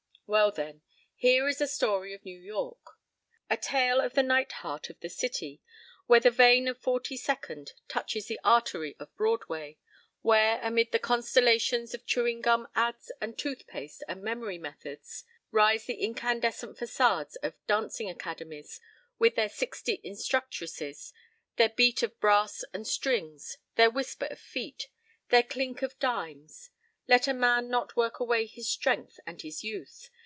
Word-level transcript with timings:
p> 0.00 0.32
Well, 0.34 0.52
then, 0.52 0.82
here 1.16 1.48
is 1.48 1.60
a 1.60 1.66
story 1.66 2.14
of 2.14 2.24
New 2.24 2.38
York. 2.38 2.78
A 3.50 3.56
tale 3.56 4.00
of 4.00 4.14
the 4.14 4.22
night 4.22 4.52
heart 4.52 4.88
of 4.88 5.00
the 5.00 5.08
city, 5.08 5.60
where 6.06 6.20
the 6.20 6.30
vein 6.30 6.68
of 6.68 6.78
Forty 6.78 7.16
Second 7.16 7.72
touches 7.88 8.28
the 8.28 8.38
artery 8.44 8.94
of 9.00 9.12
Broadway; 9.16 9.76
where, 10.22 10.60
amid 10.62 10.92
the 10.92 11.00
constellations 11.00 11.94
of 11.94 12.06
chewing 12.06 12.40
gum 12.42 12.68
ads 12.76 13.10
and 13.20 13.36
tooth 13.36 13.66
paste 13.66 14.04
and 14.06 14.22
memory 14.22 14.56
methods, 14.56 15.24
rise 15.50 15.86
the 15.86 15.96
incandescent 16.00 16.78
façades 16.78 17.34
of 17.42 17.54
"dancing 17.66 18.08
academies" 18.08 18.80
with 19.18 19.34
their 19.34 19.48
"sixty 19.48 20.00
instructresses," 20.04 21.12
their 21.56 21.70
beat 21.70 22.04
of 22.04 22.20
brass 22.20 22.62
and 22.72 22.86
strings, 22.86 23.58
their 23.74 23.90
whisper 23.90 24.26
of 24.26 24.38
feet, 24.38 24.90
their 25.30 25.42
clink 25.42 25.82
of 25.82 25.98
dimes.—Let 25.98 27.26
a 27.26 27.34
man 27.34 27.68
not 27.68 27.96
work 27.96 28.20
away 28.20 28.46
his 28.46 28.68
strength 28.70 29.18
and 29.26 29.42
his 29.42 29.64
youth. 29.64 30.08